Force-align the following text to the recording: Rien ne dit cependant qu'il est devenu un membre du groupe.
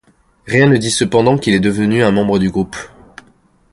Rien 0.47 0.65
ne 0.65 0.77
dit 0.77 0.89
cependant 0.89 1.37
qu'il 1.37 1.53
est 1.53 1.59
devenu 1.59 2.01
un 2.01 2.09
membre 2.09 2.39
du 2.39 2.49
groupe. 2.49 2.75